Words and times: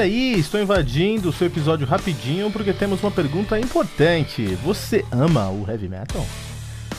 Olha 0.00 0.06
aí, 0.06 0.40
estou 0.40 0.58
invadindo 0.58 1.28
o 1.28 1.32
seu 1.32 1.46
episódio 1.46 1.86
rapidinho 1.86 2.50
porque 2.50 2.72
temos 2.72 3.02
uma 3.02 3.10
pergunta 3.10 3.60
importante. 3.60 4.56
Você 4.64 5.04
ama 5.12 5.50
o 5.50 5.70
heavy 5.70 5.90
metal? 5.90 6.24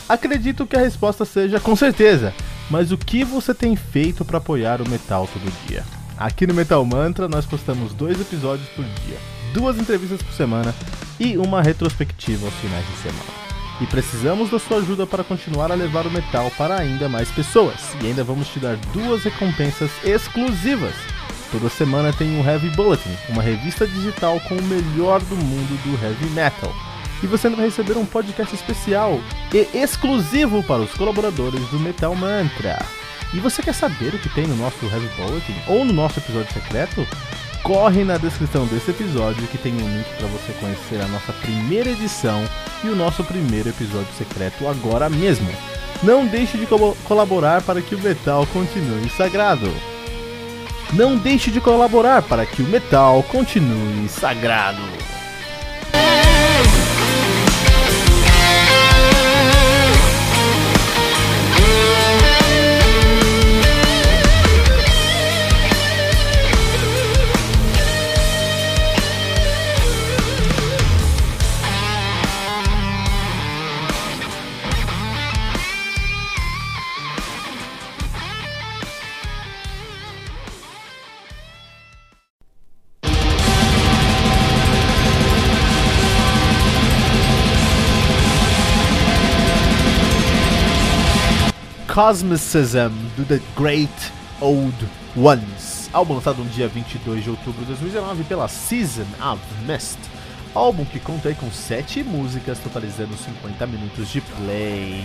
Acredito 0.07 0.67
que 0.67 0.75
a 0.75 0.79
resposta 0.79 1.25
seja 1.25 1.59
com 1.59 1.75
certeza, 1.75 2.31
mas 2.69 2.91
o 2.91 2.97
que 2.99 3.23
você 3.23 3.55
tem 3.55 3.75
feito 3.75 4.23
para 4.23 4.37
apoiar 4.37 4.83
o 4.83 4.87
metal 4.87 5.27
todo 5.33 5.51
dia? 5.67 5.83
Aqui 6.15 6.45
no 6.45 6.53
Metal 6.53 6.85
Mantra 6.85 7.27
nós 7.27 7.43
postamos 7.43 7.91
dois 7.91 8.21
episódios 8.21 8.69
por 8.69 8.85
dia, 8.85 9.17
duas 9.51 9.79
entrevistas 9.79 10.21
por 10.21 10.33
semana 10.33 10.71
e 11.19 11.39
uma 11.39 11.59
retrospectiva 11.59 12.45
aos 12.45 12.55
finais 12.57 12.85
de 12.85 12.97
semana. 12.97 13.41
E 13.81 13.87
precisamos 13.87 14.51
da 14.51 14.59
sua 14.59 14.77
ajuda 14.77 15.07
para 15.07 15.23
continuar 15.23 15.71
a 15.71 15.75
levar 15.75 16.05
o 16.05 16.11
metal 16.11 16.51
para 16.55 16.77
ainda 16.77 17.09
mais 17.09 17.31
pessoas. 17.31 17.95
E 17.99 18.05
ainda 18.05 18.23
vamos 18.23 18.47
te 18.49 18.59
dar 18.59 18.75
duas 18.93 19.23
recompensas 19.23 19.89
exclusivas. 20.03 20.93
Toda 21.51 21.69
semana 21.69 22.13
tem 22.13 22.39
o 22.39 22.47
Heavy 22.47 22.69
Bulletin, 22.69 23.09
uma 23.27 23.43
revista 23.43 23.85
digital 23.85 24.39
com 24.47 24.55
o 24.55 24.63
melhor 24.63 25.19
do 25.21 25.35
mundo 25.35 25.83
do 25.83 26.01
heavy 26.01 26.29
metal. 26.29 26.73
E 27.21 27.27
você 27.27 27.49
vai 27.49 27.65
receber 27.65 27.97
um 27.97 28.05
podcast 28.05 28.55
especial 28.55 29.19
e 29.53 29.67
exclusivo 29.77 30.63
para 30.63 30.81
os 30.81 30.93
colaboradores 30.93 31.61
do 31.67 31.77
Metal 31.77 32.15
Mantra. 32.15 32.79
E 33.33 33.39
você 33.39 33.61
quer 33.61 33.73
saber 33.73 34.15
o 34.15 34.19
que 34.19 34.29
tem 34.29 34.47
no 34.47 34.55
nosso 34.55 34.85
Heavy 34.85 35.09
Bulletin 35.17 35.55
ou 35.67 35.83
no 35.83 35.91
nosso 35.91 36.19
episódio 36.19 36.53
secreto? 36.53 37.05
Corre 37.63 38.05
na 38.05 38.17
descrição 38.17 38.65
desse 38.65 38.91
episódio 38.91 39.45
que 39.47 39.57
tem 39.57 39.73
um 39.73 39.97
link 39.97 40.07
para 40.17 40.27
você 40.27 40.53
conhecer 40.53 41.01
a 41.01 41.07
nossa 41.09 41.33
primeira 41.33 41.89
edição 41.89 42.43
e 42.83 42.87
o 42.87 42.95
nosso 42.95 43.23
primeiro 43.25 43.69
episódio 43.69 44.11
secreto 44.17 44.67
agora 44.67 45.09
mesmo. 45.09 45.49
Não 46.01 46.25
deixe 46.25 46.57
de 46.57 46.65
co 46.65 46.95
colaborar 47.03 47.61
para 47.61 47.81
que 47.81 47.93
o 47.93 47.99
metal 47.99 48.47
continue 48.47 49.09
sagrado. 49.09 49.71
Não 50.93 51.15
deixe 51.15 51.49
de 51.49 51.61
colaborar 51.61 52.21
para 52.21 52.45
que 52.45 52.61
o 52.61 52.67
metal 52.67 53.23
continue 53.23 54.09
sagrado. 54.09 55.00
Cosmicism 91.93 92.93
do 93.17 93.25
The 93.25 93.41
Great 93.59 93.91
Old 94.39 94.73
Ones, 95.13 95.89
álbum 95.91 96.13
lançado 96.13 96.41
no 96.41 96.49
dia 96.49 96.65
22 96.65 97.21
de 97.21 97.29
outubro 97.29 97.59
de 97.59 97.65
2019 97.65 98.23
pela 98.23 98.47
Season 98.47 99.05
of 99.19 99.41
Mist. 99.67 99.97
Álbum 100.55 100.85
que 100.85 101.01
conta 101.01 101.33
com 101.33 101.51
7 101.51 102.01
músicas, 102.05 102.59
totalizando 102.59 103.13
50 103.17 103.67
minutos 103.67 104.07
de 104.07 104.21
play. 104.21 105.03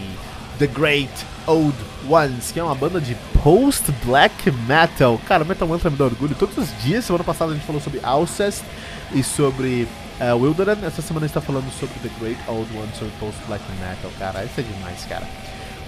The 0.61 0.69
Great 0.69 1.11
Old 1.49 1.77
Ones, 2.09 2.53
que 2.53 2.61
é 2.61 2.63
uma 2.63 2.75
banda 2.77 3.01
de 3.01 3.17
post-black 3.43 4.53
metal. 4.69 5.21
Cara, 5.27 5.45
Metal 5.45 5.67
Mantra 5.67 5.91
me 5.91 5.97
dá 5.97 6.05
orgulho 6.05 6.37
todos 6.37 6.57
os 6.57 6.83
dias. 6.85 7.05
Semana 7.05 7.25
passada 7.25 7.51
a 7.51 7.55
gente 7.57 7.67
falou 7.67 7.81
sobre 7.81 7.99
Alcest 8.05 8.63
e 9.13 9.25
sobre 9.25 9.89
uh, 10.21 10.37
Wilderan. 10.37 10.79
Essa 10.85 11.03
semana 11.03 11.27
a 11.27 11.27
gente 11.27 11.35
tá 11.35 11.41
falando 11.41 11.69
sobre 11.81 11.99
The 11.99 12.11
Great 12.21 12.39
Old 12.47 12.71
Ones, 12.79 12.97
sobre 12.97 13.13
post-black 13.19 13.65
metal. 13.81 14.11
Cara, 14.21 14.45
isso 14.45 14.61
é 14.61 14.63
demais, 14.63 15.05
cara. 15.09 15.27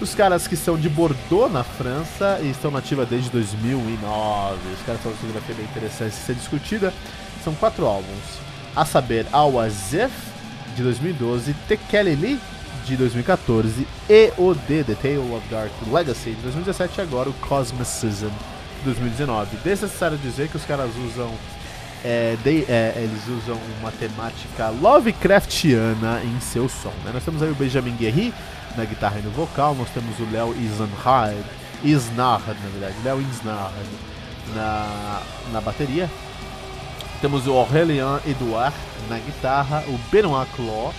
Os 0.00 0.14
caras 0.14 0.46
que 0.46 0.56
são 0.56 0.76
de 0.76 0.88
Bordeaux, 0.88 1.52
na 1.52 1.64
França, 1.64 2.38
e 2.40 2.50
estão 2.50 2.70
nativa 2.70 3.04
desde 3.04 3.30
2009. 3.30 4.56
Os 4.72 4.86
caras 4.86 5.02
têm 5.02 5.10
uma 5.10 5.16
discografia 5.18 5.54
bem 5.56 5.64
interessante 5.64 6.12
de 6.12 6.18
ser 6.18 6.34
discutida. 6.36 6.94
São 7.42 7.52
quatro 7.54 7.84
álbuns. 7.84 8.38
A 8.76 8.84
saber, 8.84 9.26
Al-Wazef, 9.32 10.12
de 10.76 10.84
2012, 10.84 11.52
Tekelili, 11.66 12.38
de 12.86 12.96
2014, 12.96 13.88
EOD, 14.08 14.84
The 14.84 14.94
Tale 14.94 15.18
of 15.18 15.42
Dark 15.50 15.72
Legacy, 15.90 16.30
de 16.30 16.42
2017, 16.42 16.98
e 16.98 17.00
agora 17.00 17.28
o 17.28 17.32
Cosmicism, 17.34 18.28
de 18.78 18.84
2019. 18.84 19.56
Desnecessário 19.56 20.16
dizer 20.18 20.48
que 20.48 20.56
os 20.56 20.64
caras 20.64 20.90
usam 20.96 21.28
é, 22.04 22.36
de, 22.44 22.64
é, 22.68 22.92
eles 22.96 23.26
usam 23.26 23.58
uma 23.80 23.90
temática 23.90 24.68
Lovecraftiana 24.68 26.22
em 26.22 26.38
seu 26.40 26.68
som. 26.68 26.92
Né? 27.04 27.10
Nós 27.12 27.24
temos 27.24 27.42
aí 27.42 27.50
o 27.50 27.54
Benjamin 27.56 27.96
Guerri 27.96 28.32
na 28.76 28.84
guitarra 28.84 29.18
e 29.18 29.22
no 29.22 29.30
vocal, 29.30 29.74
nós 29.74 29.88
temos 29.90 30.18
o 30.18 30.30
Léo 30.30 30.54
Isnhard, 30.56 31.44
Isnard, 31.82 32.46
na 32.46 32.68
verdade, 32.70 32.94
Léo 33.04 33.20
Isnard 33.20 33.74
na, 34.54 35.22
na 35.52 35.60
bateria. 35.60 36.10
Temos 37.20 37.46
o 37.46 37.52
Aurélien 37.52 38.20
Edouard 38.26 38.76
na 39.08 39.18
guitarra, 39.18 39.82
o 39.88 39.98
Benoit 40.10 40.48
Cló 40.54 40.92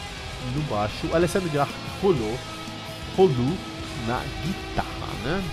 no 0.54 0.62
baixo, 0.64 1.08
o 1.12 1.16
Alessandro 1.16 1.50
Rolou, 2.02 2.40
Rolou 3.16 3.58
na 4.08 4.22
guitarra, 4.44 5.14
né? 5.24 5.44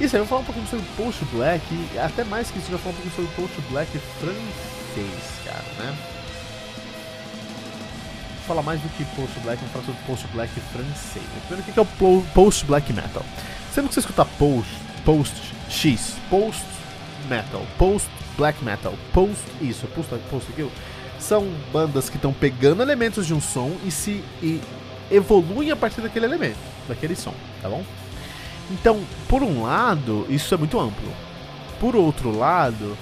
Isso 0.00 0.14
aí, 0.14 0.22
eu 0.22 0.26
vou 0.26 0.28
falar 0.28 0.40
um 0.42 0.44
pouquinho 0.44 0.66
sobre 0.68 0.86
Post 0.96 1.24
Black, 1.32 1.64
até 1.98 2.22
mais 2.24 2.50
que 2.50 2.58
isso, 2.58 2.70
eu 2.70 2.78
vou 2.78 2.80
falar 2.80 2.92
um 2.92 3.00
pouquinho 3.02 3.14
sobre 3.14 3.42
Post 3.42 3.70
Black 3.70 3.98
francês, 4.20 5.40
cara, 5.44 5.64
né? 5.78 6.17
Falar 8.48 8.62
mais 8.62 8.80
do 8.80 8.88
que 8.88 9.04
Post 9.14 9.38
Black, 9.40 9.58
vamos 9.58 9.72
falar 9.72 9.84
sobre 9.84 10.00
Post 10.06 10.26
Black 10.32 10.60
francês. 10.72 11.24
Primeiro, 11.46 11.70
o 11.70 11.72
que 11.74 11.78
é 11.78 11.82
o 11.82 12.22
Post 12.32 12.64
Black 12.64 12.90
Metal? 12.94 13.22
Sempre 13.70 13.88
que 13.88 13.94
você 13.94 14.00
escutar 14.00 14.24
Post, 14.24 14.72
Post 15.04 15.54
X, 15.68 16.16
Post 16.30 16.64
Metal, 17.28 17.60
Post 17.76 18.08
Black 18.38 18.64
Metal, 18.64 18.94
Post 19.12 19.44
isso, 19.60 19.86
Post 19.88 20.14
Post 20.30 20.50
aquilo, 20.50 20.72
são 21.20 21.46
bandas 21.70 22.08
que 22.08 22.16
estão 22.16 22.32
pegando 22.32 22.80
elementos 22.80 23.26
de 23.26 23.34
um 23.34 23.40
som 23.40 23.76
e 23.84 23.90
se 23.90 24.24
e 24.42 24.62
evoluem 25.10 25.70
a 25.70 25.76
partir 25.76 26.00
daquele 26.00 26.24
elemento, 26.24 26.58
daquele 26.88 27.14
som, 27.14 27.34
tá 27.60 27.68
bom? 27.68 27.84
Então, 28.70 28.98
por 29.28 29.42
um 29.42 29.64
lado, 29.64 30.24
isso 30.30 30.54
é 30.54 30.56
muito 30.56 30.80
amplo. 30.80 31.12
Por 31.78 31.94
outro 31.94 32.34
lado, 32.34 32.96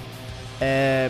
é, 0.59 1.09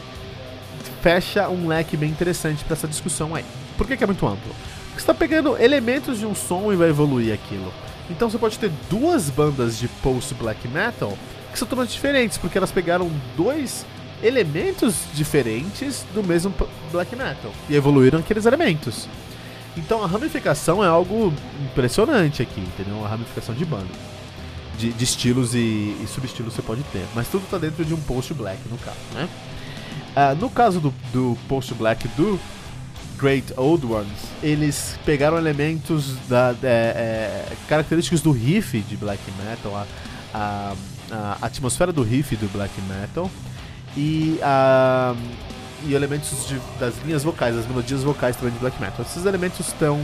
fecha 1.01 1.49
um 1.49 1.67
leque 1.67 1.97
bem 1.97 2.11
interessante 2.11 2.63
para 2.63 2.75
essa 2.75 2.87
discussão 2.87 3.33
aí. 3.33 3.43
Por 3.77 3.87
que, 3.87 3.95
que 3.95 4.03
é 4.03 4.07
muito 4.07 4.25
amplo? 4.25 4.53
Porque 4.87 4.95
você 4.95 4.99
está 4.99 5.13
pegando 5.13 5.57
elementos 5.57 6.19
de 6.19 6.25
um 6.25 6.33
som 6.33 6.73
e 6.73 6.75
vai 6.75 6.89
evoluir 6.89 7.33
aquilo. 7.33 7.71
Então 8.09 8.29
você 8.29 8.37
pode 8.37 8.57
ter 8.57 8.71
duas 8.89 9.29
bandas 9.29 9.77
de 9.77 9.87
post-black 9.87 10.67
metal 10.67 11.17
que 11.51 11.59
são 11.59 11.67
totalmente 11.67 11.93
diferentes, 11.93 12.37
porque 12.37 12.57
elas 12.57 12.71
pegaram 12.71 13.09
dois 13.35 13.85
elementos 14.23 14.95
diferentes 15.13 16.05
do 16.13 16.23
mesmo 16.23 16.53
black 16.91 17.15
metal 17.15 17.51
e 17.69 17.75
evoluíram 17.75 18.19
aqueles 18.19 18.45
elementos. 18.45 19.07
Então 19.75 20.03
a 20.03 20.07
ramificação 20.07 20.83
é 20.83 20.87
algo 20.87 21.31
impressionante 21.63 22.41
aqui, 22.41 22.59
entendeu? 22.59 23.05
A 23.05 23.07
ramificação 23.07 23.53
de 23.53 23.63
banda 23.63 23.93
de, 24.77 24.93
de 24.93 25.03
estilos 25.03 25.55
e, 25.55 25.57
e, 25.59 26.05
subestilos 26.07 26.53
você 26.53 26.61
pode 26.61 26.83
ter. 26.83 27.05
Mas 27.15 27.27
tudo 27.27 27.43
está 27.43 27.57
dentro 27.57 27.83
de 27.83 27.93
um 27.93 28.01
post 28.01 28.33
black, 28.33 28.59
no 28.69 28.77
caso, 28.77 28.97
né? 29.13 29.27
Uh, 30.15 30.35
no 30.35 30.49
caso 30.49 30.79
do, 30.79 30.93
do 31.11 31.37
post 31.47 31.73
black 31.73 32.07
do 32.09 32.39
Great 33.17 33.53
Old 33.57 33.85
Ones, 33.85 34.19
eles 34.43 34.97
pegaram 35.05 35.37
elementos 35.37 36.15
da, 36.27 36.55
é, 36.63 36.67
é, 36.67 37.57
características 37.67 38.21
do 38.21 38.31
riff 38.31 38.79
de 38.81 38.95
black 38.95 39.21
metal, 39.43 39.75
a, 39.75 39.87
a, 40.33 40.75
a, 41.11 41.37
atmosfera 41.41 41.91
do 41.91 42.03
riff 42.03 42.35
do 42.35 42.47
black 42.51 42.73
metal 42.81 43.29
e 43.95 44.39
a, 44.43 45.15
e 45.83 45.93
elementos 45.93 46.47
de, 46.47 46.59
das 46.79 46.95
linhas 47.03 47.23
vocais, 47.23 47.55
das 47.55 47.67
melodias 47.67 48.03
vocais 48.03 48.35
também 48.35 48.53
de 48.53 48.59
black 48.59 48.79
metal. 48.79 49.03
Esses 49.03 49.25
elementos 49.25 49.59
estão 49.59 49.99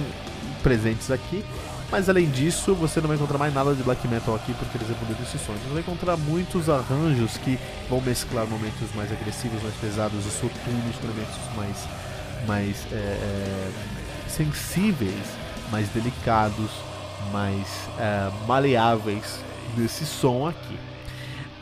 presentes 0.64 1.12
aqui, 1.12 1.44
mas 1.92 2.10
além 2.10 2.28
disso, 2.30 2.74
você 2.74 3.00
não 3.00 3.08
vai 3.08 3.18
encontrar 3.18 3.38
mais 3.38 3.54
nada 3.54 3.76
de 3.76 3.84
black 3.84 4.08
metal 4.08 4.34
aqui 4.34 4.52
porque 4.54 4.78
eles 4.78 4.90
evoluíram 4.90 5.22
esses 5.22 5.40
sons. 5.40 5.58
Você 5.62 5.74
vai 5.74 5.82
encontrar 5.82 6.18
muitos 6.18 6.68
arranjos 6.68 7.38
que 7.38 7.60
vão 7.88 8.02
mesclar 8.02 8.48
momentos 8.48 8.92
mais 8.96 9.12
agressivos, 9.12 9.62
mais 9.62 9.76
pesados 9.76 10.26
e 10.26 10.32
soturnos 10.32 10.96
com 11.00 11.06
elementos 11.06 11.38
mais, 11.56 11.88
mais 12.48 12.86
é, 12.92 12.96
é, 12.96 13.72
sensíveis, 14.28 15.14
mais 15.72 15.88
delicados, 15.90 16.70
mais 17.32 17.68
é, 18.00 18.30
maleáveis 18.48 19.40
desse 19.76 20.06
som 20.06 20.48
aqui. 20.48 20.78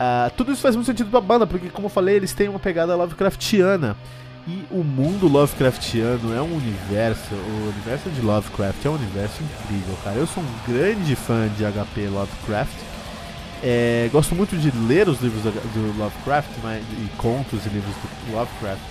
Uh, 0.02 0.32
tudo 0.36 0.52
isso 0.52 0.64
faz 0.64 0.76
muito 0.76 0.88
sentido 0.88 1.12
pra 1.12 1.22
banda, 1.22 1.46
porque 1.46 1.70
como 1.70 1.86
eu 1.86 1.90
falei, 1.90 2.16
eles 2.16 2.34
têm 2.34 2.50
uma 2.50 2.60
pegada 2.60 2.96
Lovecraftiana. 2.96 3.96
E 4.48 4.66
o 4.72 4.84
mundo 4.84 5.28
Lovecraftiano 5.28 6.34
é 6.36 6.42
um 6.42 6.56
universo, 6.56 7.36
o 7.36 7.70
universo 7.70 8.10
de 8.10 8.22
Lovecraft 8.22 8.84
é 8.84 8.90
um 8.90 8.96
universo 8.96 9.44
incrível, 9.44 9.96
cara. 10.04 10.18
Eu 10.18 10.26
sou 10.26 10.42
um 10.42 10.72
grande 10.74 11.16
fã 11.16 11.48
de 11.56 11.64
HP 11.64 12.08
Lovecraft. 12.08 12.74
É, 13.62 14.10
gosto 14.12 14.34
muito 14.34 14.58
de 14.58 14.72
ler 14.88 15.08
os 15.08 15.22
livros 15.22 15.44
do 15.44 16.00
Lovecraft 16.00 16.50
mas, 16.64 16.82
e 16.84 17.08
contos 17.18 17.64
e 17.68 17.70
livros 17.70 17.94
do 17.96 18.36
Lovecraft. 18.36 18.82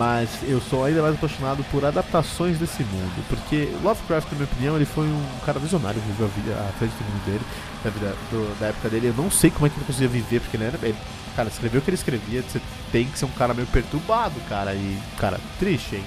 Mas 0.00 0.30
eu 0.48 0.62
sou 0.62 0.82
ainda 0.82 1.02
mais 1.02 1.14
apaixonado 1.14 1.62
por 1.64 1.84
adaptações 1.84 2.56
desse 2.58 2.82
mundo. 2.84 3.22
Porque 3.28 3.68
Lovecraft, 3.82 4.32
na 4.32 4.38
minha 4.38 4.48
opinião, 4.50 4.76
ele 4.76 4.86
foi 4.86 5.04
um 5.04 5.26
cara 5.44 5.58
visionário 5.58 6.00
viveu 6.00 6.24
a, 6.24 6.30
vida, 6.30 6.52
a 6.58 6.72
frente 6.78 6.92
do 6.92 7.04
mundo 7.04 7.24
dele, 7.26 7.44
da, 7.84 7.90
vida, 7.90 8.16
do, 8.30 8.58
da 8.58 8.68
época 8.68 8.88
dele. 8.88 9.08
Eu 9.08 9.22
não 9.22 9.30
sei 9.30 9.50
como 9.50 9.66
é 9.66 9.68
que 9.68 9.76
ele 9.76 9.84
conseguia 9.84 10.08
viver, 10.08 10.40
porque 10.40 10.56
ele 10.56 10.64
era. 10.64 10.78
Ele, 10.82 10.96
cara, 11.36 11.50
escreveu 11.50 11.82
o 11.82 11.84
que 11.84 11.90
ele 11.90 11.96
escrevia. 11.96 12.40
Você 12.40 12.62
tem 12.90 13.04
que 13.08 13.18
ser 13.18 13.26
um 13.26 13.30
cara 13.32 13.52
meio 13.52 13.68
perturbado, 13.68 14.40
cara. 14.48 14.72
E, 14.72 14.98
cara, 15.18 15.38
triste, 15.58 15.96
hein? 15.96 16.04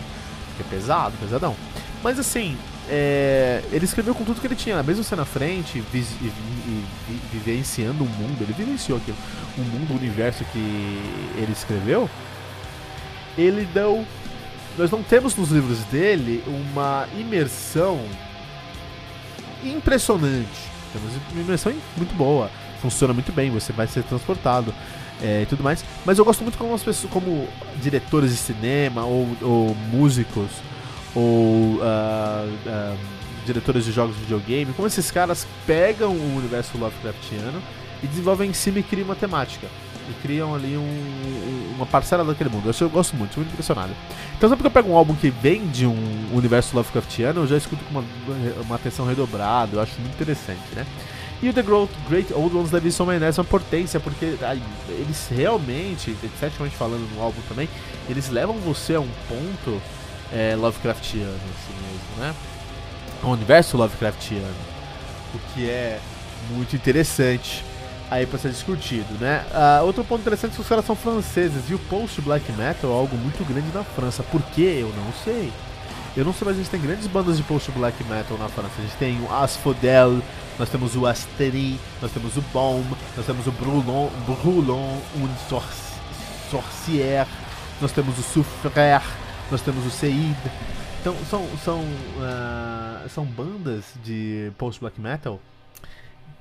Porque 0.48 0.64
é 0.64 0.76
pesado, 0.76 1.16
pesadão. 1.20 1.56
Mas 2.02 2.18
assim, 2.18 2.58
é, 2.90 3.64
ele 3.72 3.86
escreveu 3.86 4.16
com 4.16 4.24
tudo 4.24 4.42
que 4.42 4.48
ele 4.48 4.56
tinha, 4.56 4.82
mesmo 4.82 5.04
sendo 5.04 5.20
na 5.20 5.26
frente, 5.26 5.84
vis, 5.92 6.08
e, 6.20 6.26
e, 6.26 6.86
e, 7.10 7.22
vivenciando 7.32 8.04
o 8.04 8.08
mundo, 8.08 8.42
ele 8.42 8.54
vivenciou 8.54 8.98
aquilo, 8.98 9.18
o 9.56 9.62
mundo, 9.62 9.94
o 9.94 9.98
universo 9.98 10.44
que 10.46 10.58
ele 11.38 11.52
escreveu 11.52 12.10
ele 13.38 13.66
deu. 13.74 14.06
Nós 14.78 14.90
não 14.90 15.04
temos 15.04 15.36
nos 15.36 15.50
livros 15.50 15.80
dele 15.86 16.44
uma 16.48 17.08
imersão 17.18 18.00
impressionante. 19.64 20.72
Temos 20.92 21.12
uma 21.32 21.42
imersão 21.42 21.74
muito 21.96 22.16
boa. 22.16 22.50
Funciona 22.82 23.14
muito 23.14 23.32
bem, 23.32 23.50
você 23.50 23.72
vai 23.72 23.88
ser 23.88 24.04
transportado 24.04 24.74
é, 25.22 25.44
e 25.44 25.46
tudo 25.46 25.64
mais. 25.64 25.86
Mas 26.06 26.18
eu 26.18 26.26
gosto 26.26 26.42
muito 26.42 26.58
como 26.58 26.74
as 26.74 26.84
pessoas, 26.84 27.12
como 27.12 27.48
diretores 27.82 28.32
de 28.32 28.38
cinema, 28.38 29.06
ou, 29.06 29.28
ou 29.42 29.76
músicos, 29.92 30.50
ou 31.16 31.76
uh, 31.76 31.80
uh, 32.66 32.98
diretores 33.46 33.86
de 33.86 33.92
jogos 33.92 34.16
de 34.16 34.22
videogame, 34.24 34.74
como 34.74 34.88
esses 34.88 35.12
caras 35.12 35.48
pegam 35.66 36.12
o 36.12 36.38
universo 36.38 36.78
Lovecraftiano 36.78 37.62
e 38.04 38.08
desenvolvem 38.08 38.50
em 38.50 38.54
cima 38.54 38.80
e 38.80 38.84
criam 38.84 39.06
uma 39.06 39.16
temática 39.16 39.68
e 40.10 40.14
criam 40.22 40.54
ali 40.54 40.76
um, 40.78 41.74
uma 41.76 41.86
parcela 41.86 42.24
daquele 42.24 42.50
mundo. 42.50 42.70
Eu, 42.70 42.76
eu 42.82 42.90
gosto 42.90 43.16
muito, 43.16 43.34
sou 43.34 43.42
muito 43.42 43.54
impressionado. 43.54 43.94
Então 44.38 44.50
sempre 44.50 44.64
que 44.64 44.68
eu 44.68 44.72
pego 44.72 44.90
um 44.90 44.98
álbum 44.98 45.16
que 45.16 45.30
vem 45.30 45.66
de 45.68 45.86
um 45.86 46.30
universo 46.34 46.76
Lovecraftiano, 46.76 47.42
eu 47.42 47.48
já 47.48 47.58
escuto 47.58 47.84
com 47.86 48.00
uma, 48.00 48.04
uma 48.62 48.76
atenção 48.76 49.06
redobrada, 49.06 49.78
eu 49.78 49.82
acho 49.82 49.94
muito 50.00 50.14
interessante, 50.14 50.62
né? 50.76 50.86
E 51.42 51.50
o 51.50 51.54
The 51.54 51.62
Great 52.10 52.34
Old 52.34 52.56
Ones 52.56 52.72
Maionese 52.72 53.38
é 53.38 53.42
uma 53.42 53.48
potência, 53.48 54.00
porque 54.00 54.38
eles 54.88 55.28
realmente, 55.30 56.16
esteticamente 56.24 56.74
falando 56.76 57.06
no 57.14 57.22
álbum 57.22 57.42
também, 57.50 57.68
eles 58.08 58.30
levam 58.30 58.56
você 58.60 58.96
a 58.96 59.02
um 59.02 59.10
ponto 59.28 59.82
é, 60.32 60.56
Lovecraftiano, 60.56 61.28
assim 61.28 61.74
mesmo, 61.82 62.18
né? 62.18 62.34
Um 63.22 63.32
universo 63.32 63.76
Lovecraftiano. 63.76 64.56
O 65.36 65.54
que 65.54 65.70
é 65.70 66.00
muito 66.52 66.78
interessante 66.78 67.62
aí 68.10 68.26
para 68.26 68.38
ser 68.40 68.50
discutido, 68.50 69.14
né? 69.20 69.46
Uh, 69.52 69.86
outro 69.86 70.04
ponto 70.04 70.22
interessante 70.22 70.52
é 70.52 70.56
que 70.56 70.62
os 70.62 70.68
caras 70.68 70.86
são 70.86 70.96
franceses 70.96 71.70
e 71.70 71.74
o 71.74 71.80
post 71.80 72.22
black 72.22 72.52
metal 72.54 72.92
é 72.92 72.94
algo 72.94 73.16
muito 73.18 73.44
grande 73.46 73.68
na 73.74 73.84
França. 73.84 74.24
Por 74.24 74.42
quê? 74.54 74.80
Eu 74.82 74.90
não 74.90 75.12
sei. 75.24 75.52
Eu 76.16 76.24
não 76.24 76.32
sei, 76.32 76.46
mas 76.46 76.56
a 76.56 76.58
gente 76.60 76.70
tem 76.70 76.80
grandes 76.80 77.08
bandas 77.08 77.38
de 77.38 77.44
post 77.44 77.72
black 77.72 78.04
metal 78.04 78.38
na 78.38 78.48
França. 78.48 78.74
A 78.78 78.82
gente 78.82 78.96
tem 78.98 79.20
o 79.20 79.34
Asphodel, 79.34 80.22
nós 80.60 80.70
temos 80.70 80.96
o 80.96 81.08
Asteri, 81.08 81.80
nós 82.02 82.12
temos 82.12 82.38
o 82.38 82.42
Bomb, 82.54 82.86
nós 83.18 83.26
temos 83.26 83.48
o 83.48 83.52
Brulon, 83.52 84.10
Brulon 84.28 84.98
un 85.18 85.30
Sorcière, 86.52 87.28
nós 87.82 87.92
temos 87.92 88.20
o 88.20 88.22
Souffrère, 88.22 89.04
nós 89.50 89.62
temos 89.62 89.84
o 89.86 89.90
Seid. 89.90 90.38
Então 91.02 91.16
são, 91.30 91.46
são, 91.66 91.80
uh, 91.80 93.10
são 93.10 93.26
bandas 93.26 93.86
de 94.04 94.52
post 94.58 94.80
black 94.80 95.02
metal 95.02 95.40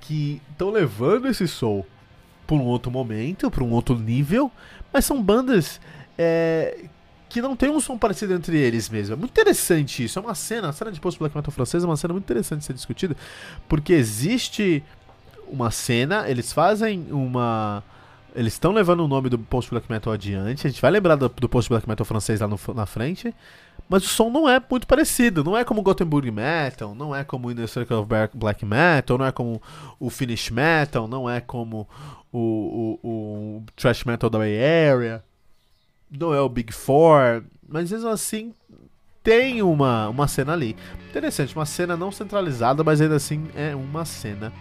que 0.02 0.42
estão 0.50 0.70
levando 0.70 1.28
esse 1.28 1.48
som 1.48 1.84
para 2.46 2.56
um 2.56 2.64
outro 2.64 2.90
momento, 2.90 3.50
para 3.50 3.64
um 3.64 3.70
outro 3.70 3.98
nível, 3.98 4.50
mas 4.92 5.04
são 5.04 5.22
bandas 5.22 5.80
é, 6.18 6.84
que 7.28 7.40
não 7.40 7.56
tem 7.56 7.70
um 7.70 7.80
som 7.80 7.96
parecido 7.96 8.34
entre 8.34 8.58
eles 8.58 8.90
mesmo. 8.90 9.14
É 9.14 9.16
muito 9.16 9.30
interessante 9.30 10.04
isso. 10.04 10.18
É 10.18 10.22
uma 10.22 10.34
cena, 10.34 10.68
a 10.68 10.72
cena 10.72 10.92
de 10.92 11.00
post 11.00 11.18
black 11.18 11.34
metal 11.34 11.52
francesa 11.52 11.86
é 11.86 11.88
uma 11.88 11.96
cena 11.96 12.12
muito 12.12 12.24
interessante 12.24 12.60
de 12.60 12.66
ser 12.66 12.74
discutida, 12.74 13.16
porque 13.68 13.92
existe 13.92 14.82
uma 15.48 15.70
cena, 15.70 16.28
eles 16.28 16.52
fazem 16.52 17.06
uma 17.10 17.82
eles 18.34 18.54
estão 18.54 18.72
levando 18.72 19.00
o 19.00 19.08
nome 19.08 19.28
do 19.28 19.38
post 19.38 19.70
black 19.70 19.90
metal 19.90 20.12
adiante. 20.12 20.66
A 20.66 20.70
gente 20.70 20.80
vai 20.80 20.90
lembrar 20.90 21.16
do, 21.16 21.28
do 21.28 21.48
post 21.48 21.68
black 21.68 21.88
metal 21.88 22.04
francês 22.04 22.40
lá 22.40 22.48
no, 22.48 22.58
na 22.74 22.86
frente. 22.86 23.34
Mas 23.88 24.04
o 24.04 24.08
som 24.08 24.30
não 24.30 24.48
é 24.48 24.60
muito 24.70 24.86
parecido. 24.86 25.44
Não 25.44 25.56
é 25.56 25.64
como 25.64 25.82
Gothenburg 25.82 26.30
Metal, 26.30 26.94
não 26.94 27.14
é 27.14 27.24
como 27.24 27.50
Inner 27.50 27.68
Circle 27.68 27.96
of 27.96 28.08
Black 28.34 28.64
Metal, 28.64 29.18
não 29.18 29.26
é 29.26 29.32
como 29.32 29.60
o 30.00 30.08
Finnish 30.08 30.50
Metal, 30.50 31.06
não 31.06 31.28
é 31.28 31.40
como 31.40 31.88
o, 32.32 32.98
o, 33.02 33.08
o 33.08 33.62
Trash 33.76 34.04
Metal 34.04 34.30
da 34.30 34.38
Bay 34.38 34.56
Area, 34.56 35.22
não 36.10 36.32
é 36.32 36.40
o 36.40 36.48
Big 36.48 36.72
Four, 36.72 37.44
mas 37.68 37.90
mesmo 37.90 38.08
assim 38.08 38.54
tem 39.22 39.62
uma, 39.62 40.08
uma 40.08 40.26
cena 40.26 40.52
ali. 40.52 40.76
Interessante, 41.10 41.54
uma 41.54 41.66
cena 41.66 41.96
não 41.96 42.10
centralizada, 42.10 42.82
mas 42.82 43.00
ainda 43.00 43.16
assim 43.16 43.48
é 43.54 43.74
uma 43.74 44.04
cena 44.04 44.52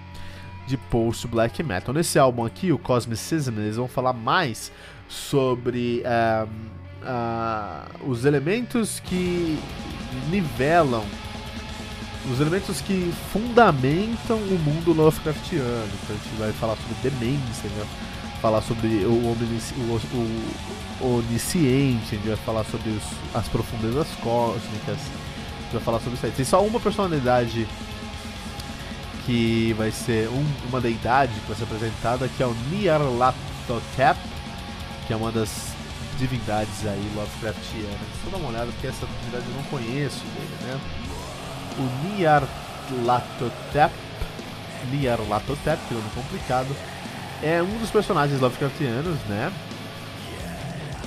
de 0.68 0.78
post 0.78 1.28
black 1.28 1.64
metal. 1.64 1.94
Nesse 1.94 2.20
álbum 2.20 2.46
aqui, 2.46 2.72
o 2.72 2.78
Cosmicism, 2.78 3.54
eles 3.58 3.76
vão 3.76 3.88
falar 3.88 4.14
mais 4.14 4.72
sobre 5.08 6.04
um, 6.06 6.81
uh, 7.02 8.10
os 8.10 8.26
elementos 8.26 9.00
que 9.00 9.60
nivelam, 10.30 11.04
os 12.32 12.40
elementos 12.40 12.82
que 12.82 13.14
fundamentam 13.32 14.38
o 14.38 14.60
mundo 14.60 14.94
Lovecraftiano. 14.94 15.90
Então 16.04 16.16
a 16.16 16.20
gente 16.20 16.36
vai 16.38 16.52
falar 16.54 16.76
sobre 16.76 17.10
demência, 17.10 17.70
vai 17.78 17.88
falar 18.42 18.62
sobre 18.62 18.88
o, 19.06 19.12
o, 19.12 20.52
o, 21.02 21.18
onisciente, 21.18 22.16
a 22.16 22.16
gente 22.16 22.28
vai 22.28 22.38
falar 22.38 22.64
sobre 22.66 22.90
os, 22.90 23.04
as 23.36 23.48
profundezas 23.48 24.08
cósmicas, 24.22 24.98
a 24.98 25.62
gente 25.64 25.74
vai 25.74 25.82
falar 25.82 26.00
sobre 26.00 26.16
isso 26.16 26.26
aí. 26.26 26.32
Tem 26.32 26.46
só 26.46 26.64
uma 26.64 26.80
personalidade 26.80 27.68
que 29.26 29.74
vai 29.78 29.92
ser 29.92 30.28
um, 30.30 30.46
uma 30.70 30.82
deidade 30.82 31.34
que 31.34 31.48
vai 31.48 31.56
ser 31.56 31.64
apresentada, 31.64 32.28
que 32.28 32.42
é 32.42 32.46
o 32.46 32.56
Nyarlathotep, 32.72 34.20
que 35.06 35.14
é 35.14 35.16
uma 35.16 35.32
das 35.32 35.71
divindades 36.22 36.86
aí 36.86 37.12
Lovecraftianas. 37.16 38.00
Eu 38.24 38.32
dar 38.32 38.38
uma 38.38 38.50
olhada, 38.50 38.72
porque 38.72 38.86
essa 38.88 39.08
divindade 39.08 39.44
eu 39.50 39.56
não 39.56 39.64
conheço 39.64 40.24
dele, 40.26 40.56
né? 40.62 40.80
O 41.80 42.18
Nyarlathotep, 42.20 43.94
Nyarlathotep, 44.92 45.82
nome 45.92 46.10
complicado, 46.14 46.76
é 47.42 47.62
um 47.64 47.80
dos 47.80 47.90
personagens 47.90 48.40
Lovecraftianos, 48.40 49.18
né? 49.28 49.52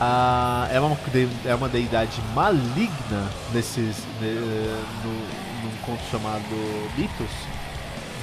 Ah, 0.00 0.66
é, 0.73 0.80
uma, 0.80 0.99
é 1.44 1.54
uma 1.54 1.68
deidade 1.68 2.21
maligna 2.35 3.30
nesses, 3.52 4.02
no, 4.21 5.12
num 5.62 5.76
conto 5.87 6.02
chamado 6.11 6.42
Mitos, 6.97 7.30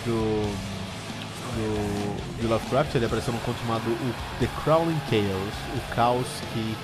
do, 0.06 0.71
do, 1.56 2.48
Lovecraft, 2.48 2.96
ele 2.96 3.06
apareceu 3.06 3.34
num 3.34 3.40
conto 3.40 3.60
chamado 3.60 3.84
The 4.40 4.48
Crawling 4.64 5.00
Chaos, 5.10 5.54
o 5.76 5.96
caos 5.96 6.28
que 6.54 6.76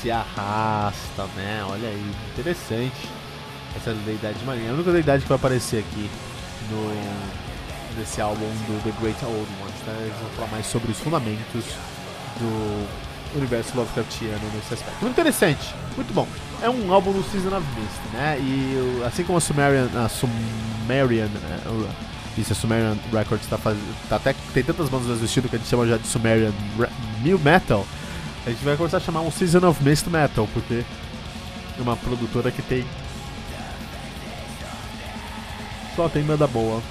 se 0.00 0.10
arrasta, 0.10 1.24
né? 1.36 1.64
Olha 1.68 1.88
aí, 1.88 2.12
interessante 2.32 3.08
essa 3.76 3.94
deidade 3.94 4.38
marinha. 4.44 4.68
É 4.68 4.70
a 4.70 4.74
única 4.74 4.92
deidade 4.92 5.22
que 5.22 5.28
vai 5.28 5.36
aparecer 5.36 5.80
aqui 5.80 6.10
no, 6.70 7.98
nesse 7.98 8.20
álbum 8.20 8.46
do 8.66 8.82
The 8.84 8.92
Great 9.00 9.24
Old 9.24 9.48
Ones, 9.62 9.80
né? 9.86 9.96
Eles 10.00 10.18
vão 10.20 10.30
falar 10.36 10.48
mais 10.48 10.66
sobre 10.66 10.90
os 10.90 10.98
fundamentos 10.98 11.64
do 12.38 12.86
universo 13.36 13.76
Lovecraftiano 13.76 14.40
nesse 14.54 14.74
aspecto. 14.74 15.00
Muito 15.00 15.12
interessante, 15.12 15.74
muito 15.96 16.12
bom. 16.12 16.26
É 16.62 16.68
um 16.68 16.92
álbum 16.92 17.12
do 17.12 17.22
Season 17.30 17.56
of 17.56 17.66
Mist, 17.78 18.00
né? 18.12 18.38
E 18.38 19.02
assim 19.06 19.24
como 19.24 19.38
a 19.38 19.40
Sumerian, 19.40 19.88
a 19.94 20.08
Sumerian, 20.08 21.28
uh, 22.36 22.40
isso, 22.40 22.52
a 22.52 22.56
Sumerian 22.56 22.96
Records 23.12 23.46
tá, 23.46 23.58
faz... 23.58 23.76
tá 24.08 24.16
até 24.16 24.34
tem 24.52 24.62
tantas 24.62 24.88
bandas 24.88 25.08
no 25.08 25.16
vestido 25.16 25.48
que 25.48 25.56
a 25.56 25.58
gente 25.58 25.68
chama 25.68 25.86
já 25.86 25.96
de 25.96 26.06
Sumerian 26.06 26.52
New 27.22 27.38
Metal. 27.38 27.86
A 28.44 28.50
gente 28.50 28.64
vai 28.64 28.76
começar 28.76 28.96
a 28.96 29.00
chamar 29.00 29.20
um 29.20 29.30
Season 29.30 29.66
of 29.66 29.82
Mist 29.82 30.08
Metal, 30.08 30.48
porque 30.52 30.84
é 31.78 31.82
uma 31.82 31.96
produtora 31.96 32.50
que 32.50 32.62
tem. 32.62 32.84
Só 35.94 36.08
tem 36.08 36.22
banda 36.22 36.46
boa. 36.46 36.82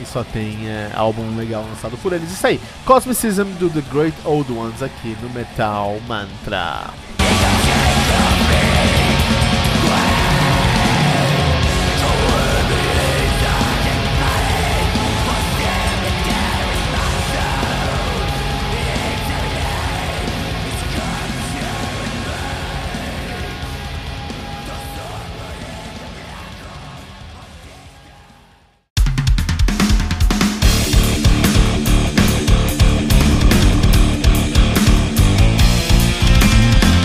E 0.00 0.06
só 0.06 0.24
tem 0.24 0.66
é, 0.66 0.90
álbum 0.94 1.36
legal 1.36 1.62
lançado 1.62 1.96
por 1.98 2.12
eles. 2.12 2.30
Isso 2.32 2.46
aí, 2.46 2.58
Cosmicism 2.86 3.44
do 3.58 3.68
The 3.68 3.82
Great 3.92 4.16
Old 4.24 4.50
Ones 4.50 4.82
aqui 4.82 5.16
no 5.22 5.28
Metal 5.30 6.00
Mantra. 6.08 6.90